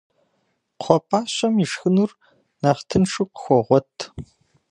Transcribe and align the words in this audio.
Кхъуэпӏащэм 0.79 1.55
ишхынур 1.63 2.11
нэхъ 2.61 2.81
тыншу 2.89 3.25
къыхуогъуэт. 3.31 3.93